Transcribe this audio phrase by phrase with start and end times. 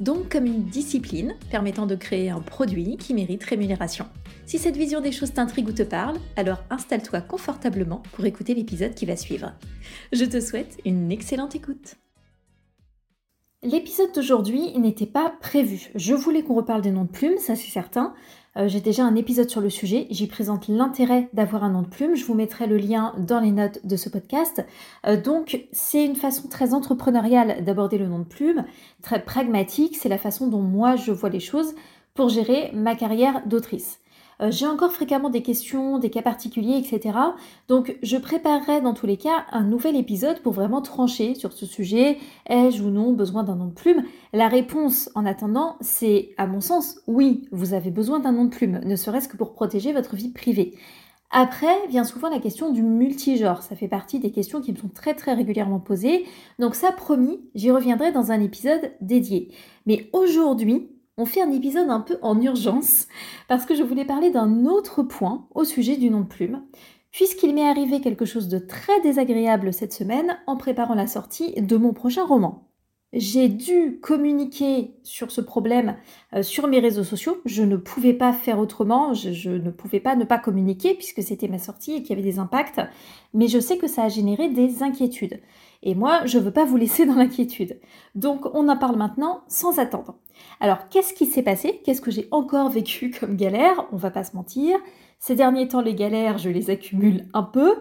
[0.00, 4.06] Donc comme une discipline permettant de créer un produit qui mérite rémunération.
[4.46, 8.94] Si cette vision des choses t'intrigue ou te parle, alors installe-toi confortablement pour écouter l'épisode
[8.94, 9.52] qui va suivre.
[10.12, 11.96] Je te souhaite une excellente écoute.
[13.64, 15.90] L'épisode d'aujourd'hui n'était pas prévu.
[15.96, 18.14] Je voulais qu'on reparle des noms de plumes, ça c'est certain.
[18.56, 20.06] Euh, j'ai déjà un épisode sur le sujet.
[20.10, 22.16] J'y présente l'intérêt d'avoir un nom de plume.
[22.16, 24.64] Je vous mettrai le lien dans les notes de ce podcast.
[25.06, 28.64] Euh, donc c'est une façon très entrepreneuriale d'aborder le nom de plume,
[29.02, 29.96] très pragmatique.
[29.96, 31.74] C'est la façon dont moi je vois les choses
[32.14, 34.00] pour gérer ma carrière d'autrice.
[34.40, 37.18] Euh, j'ai encore fréquemment des questions, des cas particuliers, etc.
[37.68, 41.66] Donc je préparerai dans tous les cas un nouvel épisode pour vraiment trancher sur ce
[41.66, 42.18] sujet.
[42.48, 44.04] Ai-je ou non besoin d'un nom de plume?
[44.32, 48.50] La réponse en attendant, c'est à mon sens, oui, vous avez besoin d'un nom de
[48.50, 50.74] plume, ne serait-ce que pour protéger votre vie privée.
[51.30, 53.62] Après vient souvent la question du multigenre.
[53.62, 56.24] Ça fait partie des questions qui me sont très très régulièrement posées.
[56.58, 59.50] Donc ça, promis, j'y reviendrai dans un épisode dédié.
[59.84, 60.88] Mais aujourd'hui,
[61.18, 63.08] on fait un épisode un peu en urgence
[63.48, 66.62] parce que je voulais parler d'un autre point au sujet du nom de plume,
[67.10, 71.76] puisqu'il m'est arrivé quelque chose de très désagréable cette semaine en préparant la sortie de
[71.76, 72.68] mon prochain roman.
[73.14, 75.96] J'ai dû communiquer sur ce problème
[76.34, 77.40] euh, sur mes réseaux sociaux.
[77.46, 79.14] Je ne pouvais pas faire autrement.
[79.14, 82.30] Je, ne pouvais pas ne pas communiquer puisque c'était ma sortie et qu'il y avait
[82.30, 82.82] des impacts.
[83.32, 85.40] Mais je sais que ça a généré des inquiétudes.
[85.82, 87.80] Et moi, je ne veux pas vous laisser dans l'inquiétude.
[88.14, 90.18] Donc, on en parle maintenant sans attendre.
[90.60, 91.80] Alors, qu'est-ce qui s'est passé?
[91.84, 93.86] Qu'est-ce que j'ai encore vécu comme galère?
[93.92, 94.78] On va pas se mentir.
[95.18, 97.76] Ces derniers temps, les galères, je les accumule un peu.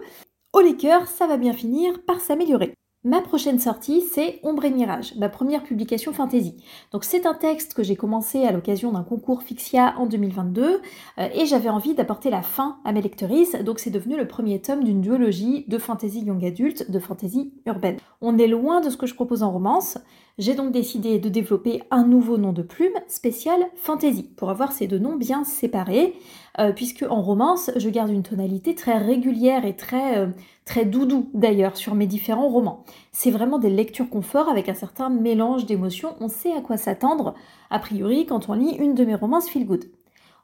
[0.53, 2.73] Au cœurs, ça va bien finir par s'améliorer.
[3.07, 6.57] Ma prochaine sortie, c'est Ombre et Mirage, ma première publication fantasy.
[6.91, 10.81] Donc c'est un texte que j'ai commencé à l'occasion d'un concours Fixia en 2022
[11.17, 14.59] euh, et j'avais envie d'apporter la fin à mes lectrices, donc c'est devenu le premier
[14.61, 17.95] tome d'une duologie de fantasy young adulte, de fantasy urbaine.
[18.19, 19.97] On est loin de ce que je propose en romance,
[20.37, 24.85] j'ai donc décidé de développer un nouveau nom de plume spécial fantasy pour avoir ces
[24.85, 26.13] deux noms bien séparés,
[26.59, 30.27] euh, puisque en romance, je garde une tonalité très régulière et très, euh,
[30.65, 32.83] très doudou d'ailleurs sur mes différents romans.
[33.11, 37.33] C'est vraiment des lectures confort avec un certain mélange d'émotions, on sait à quoi s'attendre,
[37.71, 39.85] a priori, quand on lit une de mes romances feel good.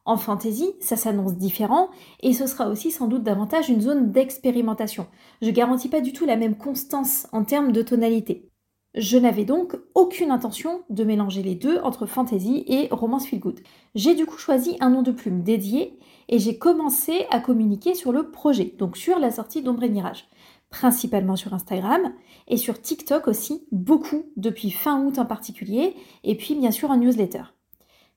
[0.06, 1.90] En fantasy, ça s'annonce différent
[2.22, 5.08] et ce sera aussi sans doute davantage une zone d'expérimentation.
[5.42, 8.50] Je garantis pas du tout la même constance en termes de tonalité.
[8.96, 13.60] Je n'avais donc aucune intention de mélanger les deux entre fantasy et romance feel good.
[13.96, 15.98] J'ai du coup choisi un nom de plume dédié
[16.30, 20.28] et j'ai commencé à communiquer sur le projet, donc sur la sortie d'Ombre et Mirage,
[20.70, 22.14] principalement sur Instagram
[22.48, 26.98] et sur TikTok aussi, beaucoup depuis fin août en particulier, et puis bien sûr en
[26.98, 27.44] newsletter.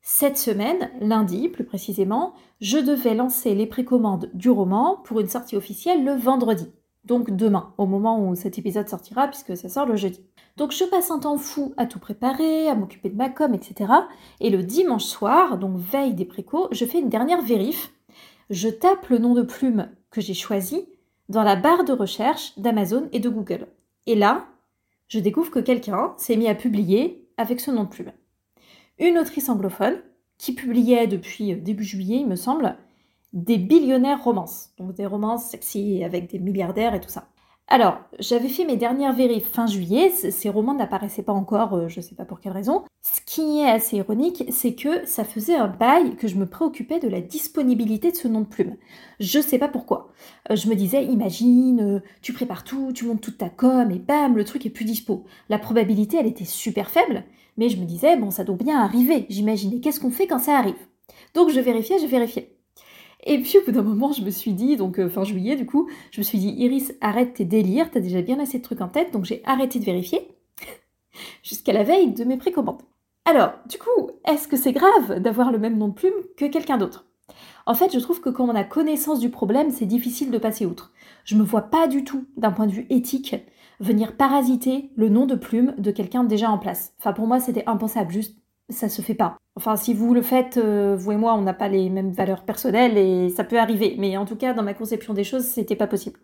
[0.03, 5.57] Cette semaine, lundi plus précisément, je devais lancer les précommandes du roman pour une sortie
[5.57, 6.67] officielle le vendredi
[7.07, 10.21] donc demain, au moment où cet épisode sortira, puisque ça sort le jeudi.
[10.57, 13.93] Donc je passe un temps fou à tout préparer, à m'occuper de ma com, etc.
[14.41, 17.93] Et le dimanche soir, donc veille des précaux, je fais une dernière vérif.
[18.51, 20.89] Je tape le nom de plume que j'ai choisi
[21.29, 23.67] dans la barre de recherche d'Amazon et de Google.
[24.07, 24.47] Et là,
[25.09, 28.13] je découvre que quelqu'un s'est mis à publier avec ce nom de plume.
[28.99, 30.01] Une autrice anglophone
[30.39, 32.77] qui publiait depuis début juillet, il me semble,
[33.37, 37.29] des billionnaires romances, donc des romances sexy avec des milliardaires et tout ça.
[37.69, 42.01] Alors, j'avais fait mes dernières vérifs fin juillet, ces romans n'apparaissaient pas encore, euh, je
[42.01, 42.85] sais pas pour quelle raison.
[43.03, 46.99] Ce qui est assez ironique, c'est que ça faisait un bail que je me préoccupais
[46.99, 48.77] de la disponibilité de ce nom de plume.
[49.21, 50.13] Je sais pas pourquoi.
[50.51, 53.99] Euh, je me disais, imagine, euh, tu prépares tout, tu montes toute ta com et
[53.99, 55.25] bam, le truc est plus dispo.
[55.51, 57.25] La probabilité, elle était super faible,
[57.59, 59.27] mais je me disais, bon, ça doit bien arriver.
[59.29, 60.87] J'imaginais, qu'est-ce qu'on fait quand ça arrive?
[61.35, 62.56] Donc je vérifiais, je vérifiais.
[63.27, 65.67] Et puis au bout d'un moment, je me suis dit, donc euh, fin juillet du
[65.67, 68.81] coup, je me suis dit, Iris, arrête tes délires, t'as déjà bien assez de trucs
[68.81, 70.29] en tête, donc j'ai arrêté de vérifier
[71.43, 72.83] jusqu'à la veille de mes précommandes.
[73.25, 76.79] Alors, du coup, est-ce que c'est grave d'avoir le même nom de plume que quelqu'un
[76.79, 77.07] d'autre?
[77.67, 80.65] En fait, je trouve que quand on a connaissance du problème, c'est difficile de passer
[80.65, 80.93] outre.
[81.25, 83.35] Je me vois pas du tout, d'un point de vue éthique,
[83.81, 86.95] venir parasiter le nom de plume de quelqu'un déjà en place.
[87.01, 88.39] Enfin, pour moi, c'était impensable, juste
[88.69, 89.37] ça se fait pas.
[89.57, 92.45] Enfin, si vous le faites, euh, vous et moi, on n'a pas les mêmes valeurs
[92.45, 93.97] personnelles et ça peut arriver.
[93.99, 96.19] Mais en tout cas, dans ma conception des choses, c'était pas possible.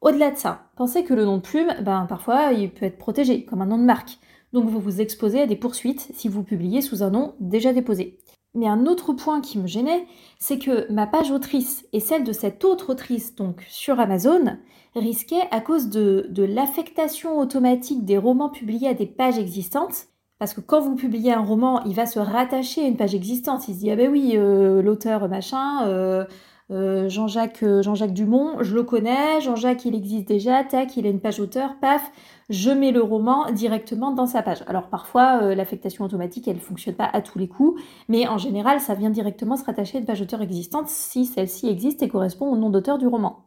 [0.00, 3.44] Au-delà de ça, pensez que le nom de plume, ben, parfois, il peut être protégé,
[3.44, 4.18] comme un nom de marque.
[4.52, 8.18] Donc vous vous exposez à des poursuites si vous publiez sous un nom déjà déposé.
[8.54, 10.06] Mais un autre point qui me gênait,
[10.38, 14.56] c'est que ma page autrice et celle de cette autre autrice, donc sur Amazon,
[14.94, 20.06] risquaient à cause de, de l'affectation automatique des romans publiés à des pages existantes.
[20.38, 23.68] Parce que quand vous publiez un roman, il va se rattacher à une page existante.
[23.68, 26.26] Il se dit, ah ben oui, euh, l'auteur machin, euh,
[26.70, 31.20] euh, Jean-Jacques Jean-Jacques Dumont, je le connais, Jean-Jacques il existe déjà, tac, il a une
[31.20, 32.12] page auteur, paf,
[32.50, 34.62] je mets le roman directement dans sa page.
[34.66, 38.80] Alors parfois, l'affectation automatique, elle ne fonctionne pas à tous les coups, mais en général,
[38.80, 42.52] ça vient directement se rattacher à une page auteur existante si celle-ci existe et correspond
[42.52, 43.46] au nom d'auteur du roman.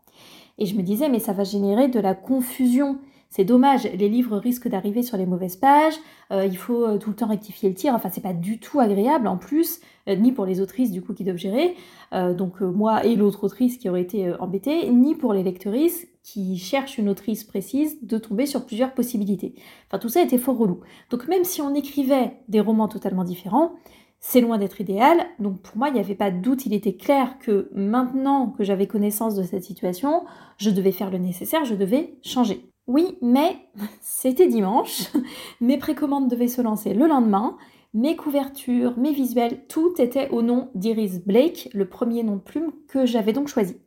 [0.58, 2.98] Et je me disais, mais ça va générer de la confusion.
[3.30, 5.94] C'est dommage, les livres risquent d'arriver sur les mauvaises pages,
[6.32, 8.80] euh, il faut euh, tout le temps rectifier le tir, enfin c'est pas du tout
[8.80, 11.76] agréable en plus, ni pour les autrices du coup qui doivent gérer,
[12.12, 16.98] donc moi et l'autre autrice qui aurait été embêtée, ni pour les lectrices qui cherchent
[16.98, 19.56] une autrice précise de tomber sur plusieurs possibilités.
[19.88, 20.82] Enfin, tout ça était fort relou.
[21.10, 23.74] Donc, même si on écrivait des romans totalement différents,
[24.20, 25.26] c'est loin d'être idéal.
[25.40, 26.66] Donc, pour moi, il n'y avait pas de doute.
[26.66, 30.24] Il était clair que maintenant que j'avais connaissance de cette situation,
[30.58, 32.69] je devais faire le nécessaire, je devais changer.
[32.90, 33.56] Oui, mais
[34.02, 35.04] c'était dimanche.
[35.62, 37.58] Mes précommandes devaient se lancer le lendemain.
[37.94, 42.74] Mes couvertures, mes visuels, tout était au nom d'Iris Blake, le premier nom de plume
[42.88, 43.78] que j'avais donc choisi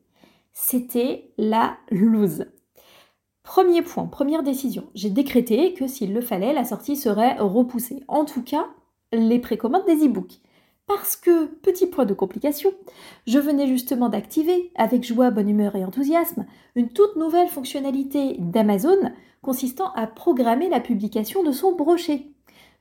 [0.53, 2.47] c'était la loose.
[3.43, 4.89] Premier point, première décision.
[4.95, 8.05] J'ai décrété que s'il le fallait, la sortie serait repoussée.
[8.07, 8.67] En tout cas,
[9.13, 10.41] les précommandes des e-books.
[10.95, 12.71] Parce que, petit point de complication,
[13.27, 16.45] je venais justement d'activer, avec joie, bonne humeur et enthousiasme,
[16.75, 19.11] une toute nouvelle fonctionnalité d'Amazon
[19.41, 22.27] consistant à programmer la publication de son brochet.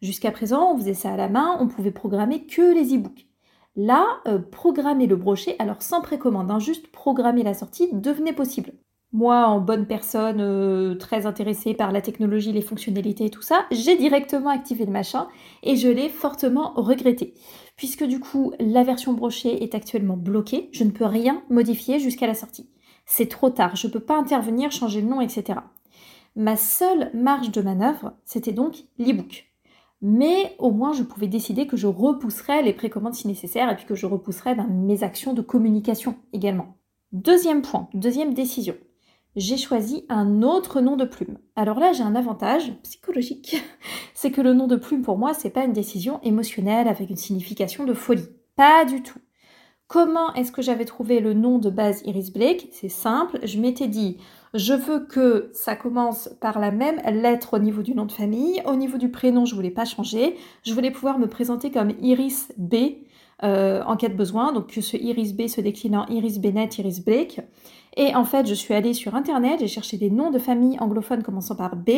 [0.02, 3.28] Jusqu'à présent, on faisait ça à la main, on pouvait programmer que les e-books.
[3.78, 8.74] Là, euh, programmer le brochet, alors sans précommande, hein, juste programmer la sortie, devenait possible.
[9.14, 13.66] Moi, en bonne personne, euh, très intéressée par la technologie, les fonctionnalités et tout ça,
[13.70, 15.28] j'ai directement activé le machin
[15.64, 17.34] et je l'ai fortement regretté.
[17.76, 22.28] Puisque du coup, la version brochet est actuellement bloquée, je ne peux rien modifier jusqu'à
[22.28, 22.70] la sortie.
[23.06, 25.60] C'est trop tard, je ne peux pas intervenir, changer le nom, etc.
[26.38, 29.52] Ma seule marge de manœuvre, c'était donc l'e-book
[30.02, 33.86] mais au moins je pouvais décider que je repousserais les précommandes si nécessaire et puis
[33.86, 36.78] que je repousserais ben, mes actions de communication également.
[37.12, 38.76] Deuxième point, deuxième décision.
[39.36, 41.38] J'ai choisi un autre nom de plume.
[41.56, 43.64] Alors là, j'ai un avantage psychologique,
[44.14, 47.16] c'est que le nom de plume pour moi, c'est pas une décision émotionnelle avec une
[47.16, 48.28] signification de folie.
[48.56, 49.20] Pas du tout.
[49.88, 52.70] Comment est-ce que j'avais trouvé le nom de base Iris Blake?
[52.72, 54.18] C'est simple, je m'étais dit
[54.54, 58.62] je veux que ça commence par la même lettre au niveau du nom de famille.
[58.66, 60.36] Au niveau du prénom, je voulais pas changer.
[60.64, 62.76] Je voulais pouvoir me présenter comme Iris B
[63.44, 64.52] euh, en cas de besoin.
[64.52, 67.40] Donc que ce Iris B se décline en Iris Bennett, Iris Blake.
[67.98, 71.24] Et en fait, je suis allée sur Internet, j'ai cherché des noms de famille anglophones
[71.24, 71.90] commençant par B,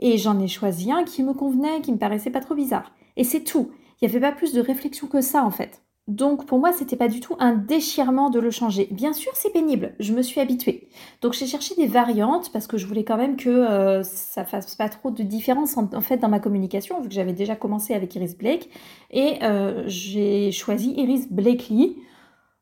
[0.00, 2.92] et j'en ai choisi un qui me convenait, qui me paraissait pas trop bizarre.
[3.16, 3.70] Et c'est tout.
[4.00, 5.82] Il n'y avait pas plus de réflexion que ça, en fait.
[6.08, 8.86] Donc pour moi, c'était pas du tout un déchirement de le changer.
[8.92, 10.88] Bien sûr, c'est pénible, je me suis habituée.
[11.20, 14.76] Donc j'ai cherché des variantes parce que je voulais quand même que euh, ça fasse
[14.76, 18.14] pas trop de différence en, fait dans ma communication, vu que j'avais déjà commencé avec
[18.14, 18.70] Iris Blake.
[19.10, 21.96] Et euh, j'ai choisi Iris Blakely.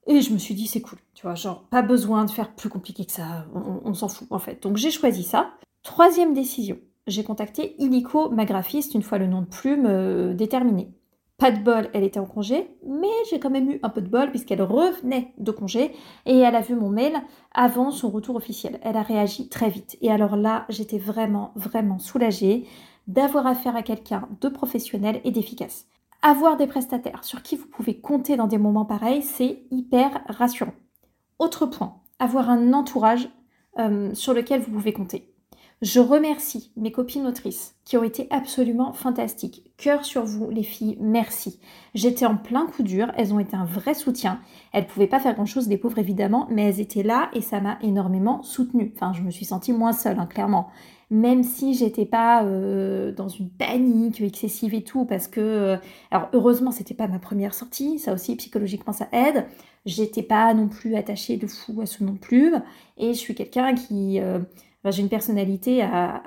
[0.06, 2.68] Et je me suis dit, c'est cool, tu vois, genre, pas besoin de faire plus
[2.68, 4.62] compliqué que ça, on, s'en fout en fait.
[4.62, 5.52] Donc j'ai choisi ça.
[5.82, 10.92] Troisième décision, j'ai contacté Illico, ma graphiste, une fois le nom de plume euh, déterminé.
[11.38, 14.08] Pas de bol, elle était en congé, mais j'ai quand même eu un peu de
[14.08, 15.92] bol puisqu'elle revenait de congé
[16.26, 17.14] et elle a vu mon mail
[17.52, 18.78] avant son retour officiel.
[18.82, 19.96] Elle a réagi très vite.
[20.00, 22.66] Et alors là, j'étais vraiment, vraiment soulagée
[23.08, 25.86] d'avoir affaire à quelqu'un de professionnel et d'efficace.
[26.26, 30.72] Avoir des prestataires sur qui vous pouvez compter dans des moments pareils, c'est hyper rassurant.
[31.38, 33.28] Autre point, avoir un entourage
[33.78, 35.34] euh, sur lequel vous pouvez compter.
[35.82, 39.70] Je remercie mes copines autrices qui ont été absolument fantastiques.
[39.76, 41.60] Cœur sur vous, les filles, merci.
[41.92, 44.40] J'étais en plein coup dur, elles ont été un vrai soutien.
[44.72, 47.76] Elles pouvaient pas faire grand-chose, les pauvres évidemment, mais elles étaient là et ça m'a
[47.82, 48.94] énormément soutenue.
[48.96, 50.70] Enfin, je me suis sentie moins seule, hein, clairement.
[51.10, 55.76] Même si j'étais pas euh, dans une panique excessive et tout, parce que, euh,
[56.10, 59.46] alors heureusement, c'était pas ma première sortie, ça aussi psychologiquement ça aide.
[59.86, 62.54] J'étais pas non plus attachée de fou à ce non plus,
[62.96, 64.38] et je suis quelqu'un qui euh,
[64.86, 66.22] j'ai une personnalité à,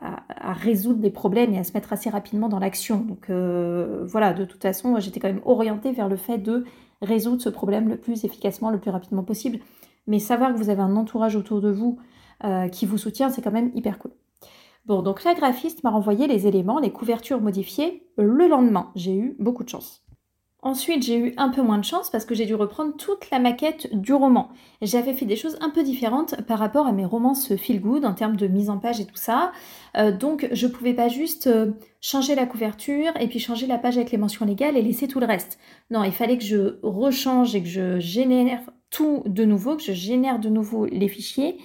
[0.54, 3.00] résoudre des problèmes et à se mettre assez rapidement dans l'action.
[3.02, 6.66] Donc voilà, de toute façon, j'étais quand même orientée vers le fait de
[7.02, 9.60] résoudre ce problème le plus efficacement, le plus rapidement possible.
[10.08, 12.00] Mais savoir que vous avez un entourage autour de vous
[12.72, 14.12] qui vous soutient, c'est quand même hyper cool.
[14.88, 18.90] Bon, donc la graphiste m'a renvoyé les éléments, les couvertures modifiées le lendemain.
[18.96, 20.02] J'ai eu beaucoup de chance.
[20.62, 23.40] Ensuite, j'ai eu un peu moins de chance parce que j'ai dû reprendre toute la
[23.40, 24.50] maquette du roman.
[24.82, 28.14] J'avais fait des choses un peu différentes par rapport à mes romances feel good en
[28.14, 29.52] termes de mise en page et tout ça.
[29.98, 33.98] Euh, donc, je pouvais pas juste euh, changer la couverture et puis changer la page
[33.98, 35.60] avec les mentions légales et laisser tout le reste.
[35.92, 39.92] Non, il fallait que je rechange et que je génère tout de nouveau, que je
[39.92, 41.58] génère de nouveau les fichiers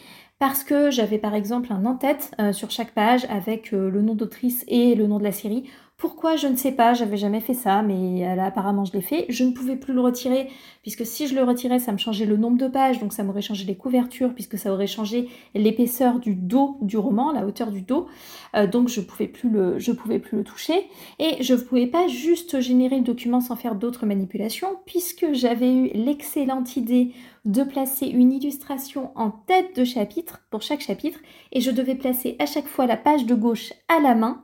[0.43, 4.65] parce que j'avais par exemple un en-tête euh, sur chaque page avec le nom d'autrice
[4.67, 5.71] et le nom de la série
[6.03, 9.25] pourquoi Je ne sais pas, j'avais jamais fait ça, mais là apparemment je l'ai fait.
[9.29, 10.49] Je ne pouvais plus le retirer,
[10.83, 13.41] puisque si je le retirais, ça me changeait le nombre de pages, donc ça m'aurait
[13.41, 17.83] changé les couvertures, puisque ça aurait changé l'épaisseur du dos du roman, la hauteur du
[17.83, 18.09] dos.
[18.57, 20.89] Euh, donc je pouvais plus le, je pouvais plus le toucher.
[21.21, 25.73] Et je ne pouvais pas juste générer le document sans faire d'autres manipulations, puisque j'avais
[25.73, 27.13] eu l'excellente idée
[27.45, 31.21] de placer une illustration en tête de chapitre pour chaque chapitre,
[31.53, 34.43] et je devais placer à chaque fois la page de gauche à la main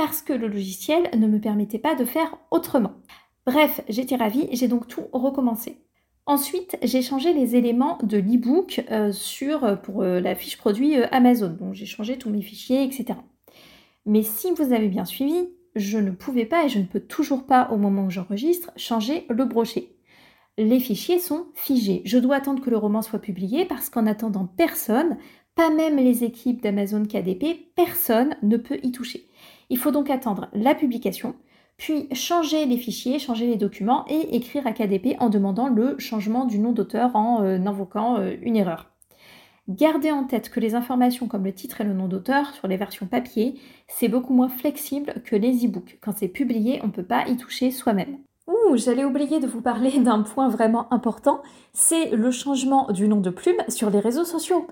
[0.00, 2.94] parce que le logiciel ne me permettait pas de faire autrement.
[3.44, 5.76] Bref, j'étais ravie, j'ai donc tout recommencé.
[6.24, 10.94] Ensuite, j'ai changé les éléments de l'e-book euh, sur, euh, pour euh, la fiche produit
[11.12, 11.50] Amazon.
[11.50, 13.18] Donc j'ai changé tous mes fichiers, etc.
[14.06, 17.44] Mais si vous avez bien suivi, je ne pouvais pas et je ne peux toujours
[17.44, 19.96] pas, au moment où j'enregistre, changer le brochet.
[20.56, 22.00] Les fichiers sont figés.
[22.06, 25.18] Je dois attendre que le roman soit publié parce qu'en attendant personne,
[25.54, 29.29] pas même les équipes d'Amazon KDP, personne ne peut y toucher.
[29.70, 31.34] Il faut donc attendre la publication,
[31.76, 36.44] puis changer les fichiers, changer les documents et écrire à KDP en demandant le changement
[36.44, 38.90] du nom d'auteur en euh, invoquant euh, une erreur.
[39.68, 42.76] Gardez en tête que les informations comme le titre et le nom d'auteur sur les
[42.76, 43.54] versions papier,
[43.86, 45.98] c'est beaucoup moins flexible que les e-books.
[46.00, 48.18] Quand c'est publié, on ne peut pas y toucher soi-même.
[48.48, 53.20] Ouh, j'allais oublier de vous parler d'un point vraiment important, c'est le changement du nom
[53.20, 54.66] de plume sur les réseaux sociaux.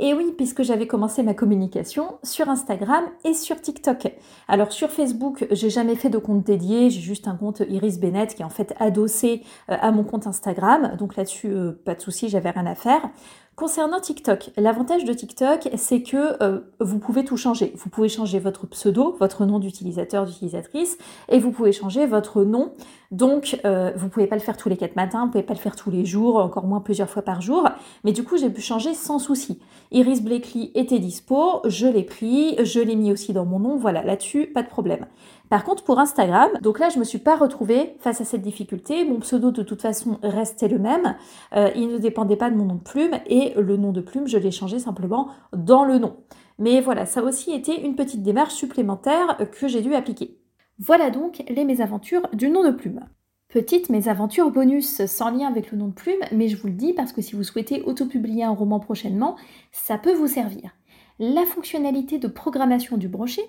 [0.00, 4.12] Et oui, puisque j'avais commencé ma communication sur Instagram et sur TikTok.
[4.46, 8.34] Alors sur Facebook, j'ai jamais fait de compte dédié, j'ai juste un compte Iris Bennett
[8.34, 10.96] qui est en fait adossé euh, à mon compte Instagram.
[10.98, 13.10] Donc là-dessus, euh, pas de souci, j'avais rien à faire.
[13.58, 17.72] Concernant TikTok, l'avantage de TikTok, c'est que euh, vous pouvez tout changer.
[17.74, 20.96] Vous pouvez changer votre pseudo, votre nom d'utilisateur, d'utilisatrice,
[21.28, 22.72] et vous pouvez changer votre nom.
[23.10, 25.58] Donc, euh, vous pouvez pas le faire tous les quatre matins, vous pouvez pas le
[25.58, 27.68] faire tous les jours, encore moins plusieurs fois par jour.
[28.04, 29.58] Mais du coup, j'ai pu changer sans souci.
[29.90, 33.76] Iris Blakely était dispo, je l'ai pris, je l'ai mis aussi dans mon nom.
[33.76, 35.06] Voilà, là-dessus, pas de problème.
[35.48, 39.04] Par contre, pour Instagram, donc là, je me suis pas retrouvée face à cette difficulté.
[39.04, 41.16] Mon pseudo, de toute façon, restait le même.
[41.56, 44.26] Euh, il ne dépendait pas de mon nom de plume et le nom de plume,
[44.26, 46.16] je l'ai changé simplement dans le nom.
[46.58, 50.38] Mais voilà, ça a aussi été une petite démarche supplémentaire que j'ai dû appliquer.
[50.78, 53.00] Voilà donc les mésaventures du nom de plume.
[53.48, 56.92] Petite mésaventure bonus sans lien avec le nom de plume, mais je vous le dis
[56.92, 59.36] parce que si vous souhaitez autopublier un roman prochainement,
[59.72, 60.70] ça peut vous servir.
[61.18, 63.48] La fonctionnalité de programmation du brochet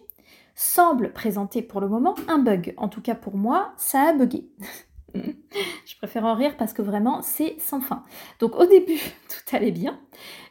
[0.59, 2.73] semble présenter pour le moment un bug.
[2.75, 4.49] En tout cas pour moi, ça a bugué.
[5.15, 8.03] Je préfère en rire parce que vraiment c'est sans fin.
[8.41, 8.99] Donc au début,
[9.29, 9.97] tout allait bien,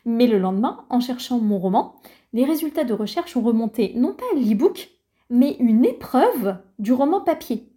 [0.07, 1.95] mais le lendemain, en cherchant mon roman,
[2.33, 4.89] les résultats de recherche ont remonté non pas l'e-book,
[5.29, 7.71] mais une épreuve du roman papier.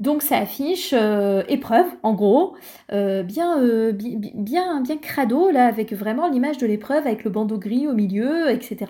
[0.00, 2.54] Donc ça affiche euh, épreuve, en gros,
[2.92, 7.58] euh, bien, euh, bien, bien crado, là, avec vraiment l'image de l'épreuve, avec le bandeau
[7.58, 8.86] gris au milieu, etc.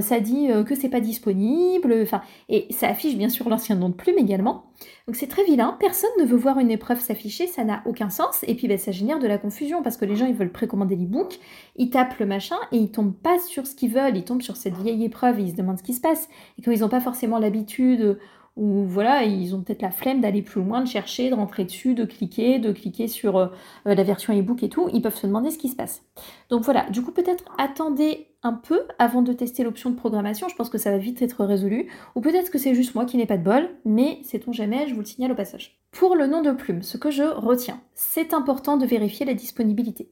[0.00, 3.94] ça dit que c'est pas disponible, enfin, et ça affiche bien sûr l'ancien nom de
[3.94, 4.64] plume également.
[5.06, 8.44] Donc c'est très vilain, personne ne veut voir une épreuve s'afficher, ça n'a aucun sens,
[8.46, 10.96] et puis ben, ça génère de la confusion, parce que les gens, ils veulent précommander
[10.96, 11.38] l'e-book,
[11.76, 14.56] ils tapent le machin, et ils tombent pas sur ce qu'ils veulent, ils tombent sur
[14.56, 16.88] cette vieille épreuve, et ils se demandent ce qui se passe, et quand ils n'ont
[16.88, 18.18] pas forcément l'habitude
[18.58, 21.94] ou voilà, ils ont peut-être la flemme d'aller plus loin, de chercher, de rentrer dessus,
[21.94, 23.46] de cliquer, de cliquer sur euh,
[23.84, 26.02] la version e-book et tout, ils peuvent se demander ce qui se passe.
[26.50, 30.56] Donc voilà, du coup peut-être attendez un peu avant de tester l'option de programmation, je
[30.56, 33.26] pense que ça va vite être résolu, ou peut-être que c'est juste moi qui n'ai
[33.26, 35.78] pas de bol, mais sait-on jamais, je vous le signale au passage.
[35.92, 40.10] Pour le nom de plume, ce que je retiens, c'est important de vérifier la disponibilité.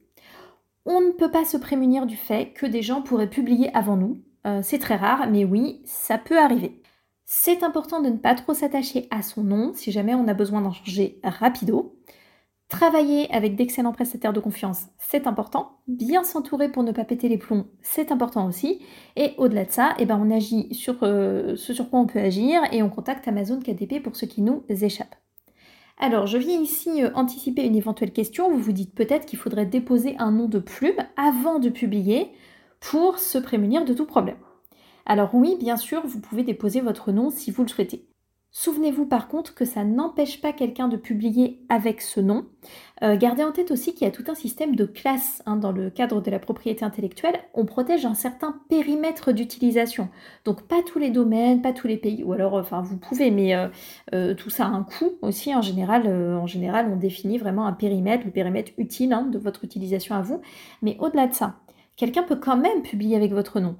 [0.85, 4.21] On ne peut pas se prémunir du fait que des gens pourraient publier avant nous,
[4.45, 6.81] euh, c'est très rare, mais oui, ça peut arriver.
[7.29, 10.61] C'est important de ne pas trop s'attacher à son nom si jamais on a besoin
[10.61, 11.99] d'en changer rapido.
[12.69, 15.81] Travailler avec d'excellents prestataires de confiance, c'est important.
[15.87, 18.81] Bien s'entourer pour ne pas péter les plombs, c'est important aussi.
[19.17, 22.19] Et au-delà de ça, eh ben on agit sur euh, ce sur quoi on peut
[22.19, 25.15] agir et on contacte Amazon KDP pour ce qui nous échappe.
[25.97, 28.49] Alors, je viens ici euh, anticiper une éventuelle question.
[28.49, 32.31] Vous vous dites peut-être qu'il faudrait déposer un nom de plume avant de publier
[32.79, 34.37] pour se prémunir de tout problème.
[35.09, 38.05] Alors oui, bien sûr, vous pouvez déposer votre nom si vous le souhaitez.
[38.51, 42.45] Souvenez-vous par contre que ça n'empêche pas quelqu'un de publier avec ce nom.
[43.03, 45.71] Euh, gardez en tête aussi qu'il y a tout un système de classes hein, dans
[45.71, 47.39] le cadre de la propriété intellectuelle.
[47.53, 50.09] On protège un certain périmètre d'utilisation.
[50.43, 53.55] Donc pas tous les domaines, pas tous les pays, ou alors enfin vous pouvez, mais
[53.55, 53.69] euh,
[54.13, 55.55] euh, tout ça a un coût aussi.
[55.55, 59.63] En général, en général, on définit vraiment un périmètre, le périmètre utile hein, de votre
[59.63, 60.41] utilisation à vous.
[60.81, 61.55] Mais au-delà de ça,
[61.95, 63.77] quelqu'un peut quand même publier avec votre nom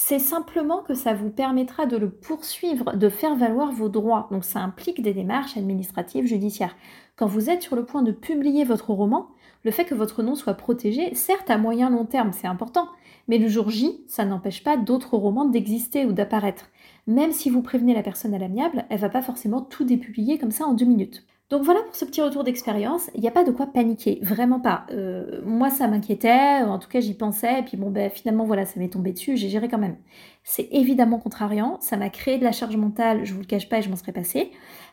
[0.00, 4.28] c'est simplement que ça vous permettra de le poursuivre, de faire valoir vos droits.
[4.30, 6.76] Donc ça implique des démarches administratives, judiciaires.
[7.16, 9.26] Quand vous êtes sur le point de publier votre roman,
[9.64, 12.86] le fait que votre nom soit protégé, certes à moyen long terme, c'est important,
[13.26, 16.66] mais le jour J, ça n'empêche pas d'autres romans d'exister ou d'apparaître.
[17.08, 20.52] Même si vous prévenez la personne à l'amiable, elle va pas forcément tout dépublier comme
[20.52, 21.26] ça en deux minutes.
[21.50, 23.10] Donc voilà pour ce petit retour d'expérience.
[23.14, 24.84] Il n'y a pas de quoi paniquer, vraiment pas.
[24.90, 28.66] Euh, moi, ça m'inquiétait, en tout cas, j'y pensais, et puis bon, ben finalement, voilà,
[28.66, 29.96] ça m'est tombé dessus, j'ai géré quand même.
[30.44, 33.78] C'est évidemment contrariant, ça m'a créé de la charge mentale, je vous le cache pas,
[33.78, 34.52] et je m'en serais passé.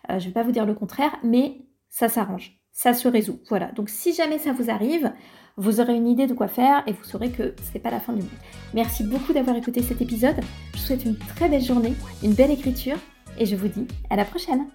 [0.09, 1.57] Euh, je vais pas vous dire le contraire, mais
[1.89, 3.39] ça s'arrange, ça se résout.
[3.49, 3.71] Voilà.
[3.73, 5.11] Donc si jamais ça vous arrive,
[5.57, 8.13] vous aurez une idée de quoi faire et vous saurez que c'est pas la fin
[8.13, 8.29] du monde.
[8.73, 10.35] Merci beaucoup d'avoir écouté cet épisode.
[10.73, 11.93] Je vous souhaite une très belle journée,
[12.23, 12.97] une belle écriture,
[13.37, 14.67] et je vous dis à la prochaine.